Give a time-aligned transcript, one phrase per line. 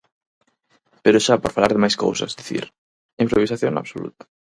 [1.03, 2.65] Pero xa por falar de máis cousas, dicir:
[3.19, 4.23] a improvisación absoluta.